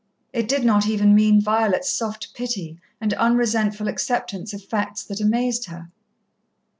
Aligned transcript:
It 0.33 0.47
did 0.47 0.65
not 0.65 0.87
even 0.87 1.13
mean 1.13 1.39
Violet's 1.39 1.87
soft 1.91 2.33
pity 2.33 2.79
and 2.99 3.13
unresentful 3.13 3.87
acceptance 3.87 4.51
of 4.51 4.65
facts 4.65 5.03
that 5.03 5.21
amazed 5.21 5.65
her. 5.65 5.91